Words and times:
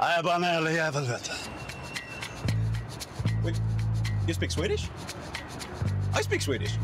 Jag 0.00 0.18
är 0.18 0.22
bara 0.22 0.34
en 0.34 0.44
ärlig 0.44 0.74
jävel, 0.74 1.06
vet 1.06 1.24
du. 1.24 1.32
Wait, 3.44 3.60
you 4.26 4.34
speak 4.34 4.50
Swedish? 4.50 4.90
I 6.20 6.22
speak 6.22 6.42
Swedish. 6.42 6.78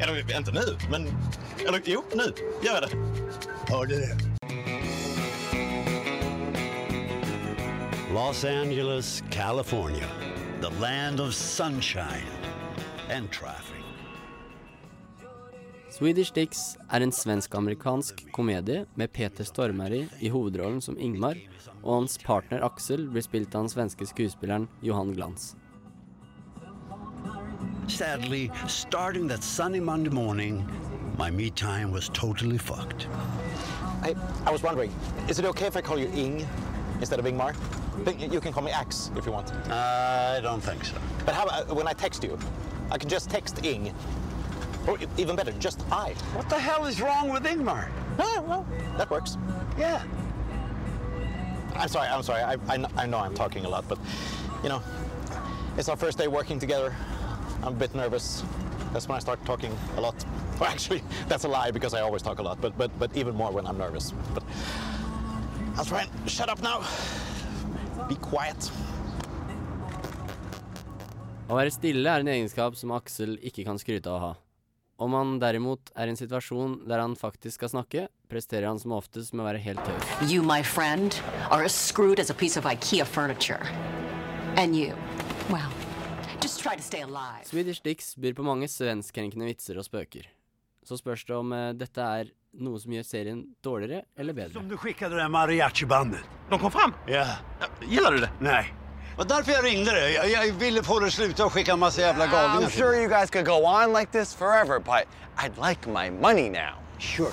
Eller 0.00 0.36
inte 0.36 0.52
nu, 0.52 0.76
men... 0.90 1.06
Eller 1.68 1.82
jo, 1.84 2.04
nu 2.14 2.32
gör 2.62 2.74
jag 2.74 2.82
det. 2.82 2.96
Hörde 3.72 3.96
det. 3.96 4.16
Los 8.14 8.44
Angeles, 8.44 9.22
California. 9.30 10.08
The 10.60 10.70
land 10.80 11.20
of 11.20 11.34
sunshine 11.34 12.28
and 13.10 13.30
traffic. 13.32 13.74
Swedish 15.94 16.32
Dicks 16.34 16.74
er 16.90 17.04
en 17.04 17.12
svensk-amerikansk 17.14 18.24
komedie 18.34 18.80
med 18.98 19.12
Peter 19.14 19.46
Stormare 19.46 20.08
i 20.18 20.30
hovedrollen 20.32 20.80
som 20.82 20.96
Ingmar, 20.98 21.38
og 21.84 22.00
hans 22.00 22.16
partner 22.18 22.64
Aksel 22.66 23.04
blir 23.12 23.22
spilt 23.22 23.54
av 23.54 23.62
den 23.62 23.70
svenske 23.70 24.08
skuespilleren 24.10 24.66
Johan 24.82 25.12
Glans. 25.14 25.52
Sadly, 27.86 28.50
starting 28.66 29.28
that 29.28 29.44
sunny 29.44 29.78
Monday 29.78 30.10
morning, 30.10 30.64
my 31.16 31.30
me 31.30 31.48
time 31.50 31.92
was 31.92 32.08
totally 32.08 32.58
fucked. 32.58 33.06
I, 34.02 34.16
I 34.46 34.50
was 34.50 34.64
wondering, 34.64 34.90
is 35.28 35.38
it 35.38 35.44
okay 35.44 35.68
if 35.68 35.76
I 35.76 35.80
call 35.80 36.00
you 36.00 36.10
Ing 36.12 36.44
instead 36.98 37.20
of 37.20 37.24
Ingmar? 37.24 37.54
You 38.18 38.40
can 38.40 38.52
call 38.52 38.64
me 38.64 38.72
Ax 38.72 39.12
if 39.16 39.26
you 39.26 39.32
want. 39.32 39.52
I 39.70 40.40
don't 40.42 40.60
think 40.60 40.84
so. 40.84 40.96
But 41.24 41.36
how 41.36 41.44
about 41.44 41.76
when 41.76 41.86
I 41.86 41.92
text 41.92 42.24
you? 42.24 42.36
I 42.90 42.98
can 42.98 43.08
just 43.08 43.30
text 43.30 43.64
Ing. 43.64 43.94
Or 44.86 44.98
even 45.16 45.36
better, 45.36 45.52
just 45.52 45.80
I. 45.90 46.12
What 46.34 46.48
the 46.48 46.58
hell 46.58 46.86
is 46.86 47.00
wrong 47.00 47.30
with 47.32 47.44
Ingmar? 47.44 47.88
Oh, 48.18 48.44
well, 48.46 48.66
that 48.98 49.10
works. 49.10 49.38
Yeah. 49.78 50.02
I'm 51.74 51.88
sorry, 51.88 52.08
I'm 52.08 52.22
sorry. 52.22 52.42
I, 52.42 52.54
I, 52.68 52.86
I 52.96 53.06
know 53.06 53.18
I'm 53.18 53.34
talking 53.34 53.64
a 53.64 53.68
lot, 53.68 53.86
but, 53.88 53.98
you 54.62 54.68
know, 54.68 54.82
it's 55.76 55.88
our 55.88 55.96
first 55.96 56.18
day 56.18 56.28
working 56.28 56.58
together. 56.58 56.94
I'm 57.62 57.72
a 57.72 57.76
bit 57.76 57.94
nervous. 57.94 58.44
That's 58.92 59.08
when 59.08 59.16
I 59.16 59.20
start 59.20 59.44
talking 59.44 59.76
a 59.96 60.00
lot. 60.00 60.14
Well, 60.60 60.70
actually, 60.70 61.02
that's 61.26 61.42
a 61.42 61.48
lie 61.48 61.72
because 61.72 61.94
I 61.94 62.02
always 62.02 62.22
talk 62.22 62.38
a 62.38 62.42
lot, 62.42 62.60
but, 62.60 62.78
but, 62.78 62.96
but 62.96 63.10
even 63.16 63.34
more 63.34 63.50
when 63.50 63.66
I'm 63.66 63.76
nervous. 63.76 64.12
But 64.34 64.44
I'll 65.76 65.84
try 65.84 66.02
and 66.02 66.30
shut 66.30 66.48
up 66.48 66.62
now. 66.62 66.86
Be 68.08 68.14
quiet. 68.14 68.70
Å 71.50 71.58
være 71.58 71.74
stille 71.74 72.06
er 72.06 72.22
en 72.22 72.30
egenskap 72.30 72.78
som 72.78 72.94
Aksel 72.94 73.34
ikke 73.42 73.66
kan 73.66 73.82
skryte 73.82 74.08
av 74.08 74.14
å 74.14 74.22
ha. 74.22 74.30
Om 74.96 75.12
han 75.12 75.38
derimot 75.42 75.90
er 75.98 76.06
i 76.06 76.12
en 76.12 76.18
situasjon 76.18 76.76
der 76.86 77.00
han 77.02 77.16
faktisk 77.18 77.58
skal 77.58 77.72
snakke, 77.72 78.06
presterer 78.30 78.68
han 78.70 78.78
som 78.78 78.94
oftest 78.94 79.34
med 79.34 79.42
å 79.42 79.48
være 79.48 79.62
helt 79.64 79.82
taus. 79.82 80.12
You, 80.30 80.44
my 80.46 80.62
friend, 80.62 81.18
are 81.50 81.64
as 81.66 81.74
screwed 81.74 82.20
as 82.22 82.30
a 82.30 82.34
piece 82.34 82.56
of 82.56 82.64
IKEA 82.64 83.04
furniture. 83.04 83.66
And 84.56 84.76
you, 84.78 84.94
well, 85.50 85.70
just 86.40 86.60
try 86.62 86.76
to 86.76 86.82
stay 86.82 87.02
alive. 87.02 87.42
Swedish 87.44 87.82
Dicks 87.82 88.14
byr 88.16 88.38
på 88.38 88.46
mange 88.46 88.70
svenskkrenkende 88.70 89.50
vitser 89.50 89.82
og 89.82 89.88
spøker. 89.88 90.30
Så 90.86 91.00
spørs 91.00 91.26
det 91.26 91.34
om 91.34 91.50
uh, 91.50 91.72
dette 91.74 92.06
er 92.20 92.30
noe 92.62 92.78
som 92.78 92.94
gjør 92.94 93.06
serien 93.08 93.42
dårligere 93.66 94.04
eller 94.14 94.36
bedre. 94.36 94.54
Som 94.60 94.70
du 94.70 94.78
skickade 94.78 95.16
det 95.16 95.24
der 95.24 95.34
mariachi-bandet. 95.34 96.22
De 96.52 96.60
kom 96.60 96.70
fram. 96.70 96.94
Ja. 97.10 97.40
Gjelder 97.82 98.14
du 98.14 98.26
det? 98.28 98.32
Nej. 98.46 98.70
Och 99.16 99.26
därför 99.26 99.52
jag 99.52 99.64
ringde 99.64 99.90
dig. 99.90 100.14
Jag, 100.14 100.30
jag 100.30 100.54
ville 100.54 100.82
få 100.82 100.98
dig 100.98 101.06
att 101.06 101.12
sluta 101.12 101.46
och 101.46 101.52
skicka 101.52 101.72
en 101.72 101.78
massa 101.78 102.00
jävla 102.00 102.26
galningar 102.26 102.68
I'm 102.68 102.70
sure 102.70 102.96
you 102.96 103.08
guys 103.08 103.30
could 103.30 103.46
go 103.46 103.66
on 103.66 103.92
like 103.92 104.12
this 104.12 104.34
forever, 104.34 104.78
but 104.78 105.06
I'd 105.36 105.68
like 105.68 105.88
my 105.88 106.10
money 106.10 106.50
now. 106.50 106.74
Sure. 106.98 107.32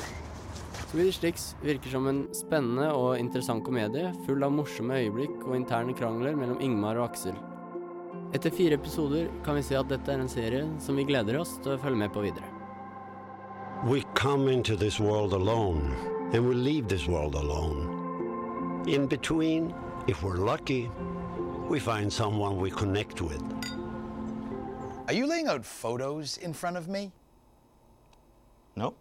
Swedish 0.91 1.21
Dicks 1.21 1.55
virker 1.61 1.89
som 1.89 2.07
en 2.07 2.25
spennende 2.35 2.89
og 2.91 3.19
interessant 3.19 3.63
komedie, 3.63 4.09
full 4.25 4.43
av 4.43 4.51
morsomme 4.51 4.97
øyeblikk 4.99 5.45
og 5.45 5.55
interne 5.55 5.93
krangler 5.95 6.35
mellom 6.35 6.59
Ingmar 6.61 6.99
og 6.99 7.05
Aksel. 7.09 7.37
Etter 8.35 8.51
fire 8.51 8.75
episoder 8.75 9.29
kan 9.45 9.55
vi 9.55 9.63
se 9.63 9.77
at 9.79 9.87
dette 9.87 10.11
er 10.11 10.19
en 10.19 10.29
serie 10.29 10.65
som 10.83 10.99
vi 10.99 11.07
gleder 11.07 11.39
oss 11.39 11.53
til 11.63 11.77
å 11.77 11.79
følge 11.79 12.01
med 12.03 12.11
på 12.11 12.25
videre. 12.25 12.43
We 13.87 14.03
come 14.13 14.51
into 14.51 14.75
this 14.75 14.99
world 14.99 15.33
alone, 15.33 15.95
and 16.33 16.45
we 16.45 16.53
leave 16.53 16.87
this 16.87 17.07
world 17.07 17.35
alone. 17.35 18.83
In 18.87 19.07
between, 19.07 19.73
if 20.07 20.23
we're 20.23 20.37
lucky, 20.37 20.91
we 21.69 21.79
find 21.79 22.11
someone 22.11 22.57
we 22.57 22.71
connect 22.71 23.21
with. 23.21 23.41
Are 25.07 25.13
you 25.13 25.25
laying 25.25 25.47
out 25.47 25.65
photos 25.65 26.37
in 26.37 26.53
front 26.53 26.77
of 26.77 26.87
me? 26.87 27.11
No. 28.75 28.93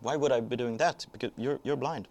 Why 0.00 0.16
would 0.16 0.32
I 0.32 0.40
be 0.40 0.56
doing 0.56 0.76
that? 0.78 1.06
Because 1.12 1.30
you're, 1.36 1.58
you're 1.62 1.76
blind. 1.76 2.08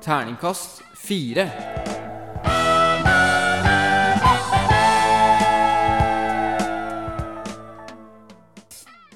Terningkast 0.00 0.82
fire. 0.94 1.81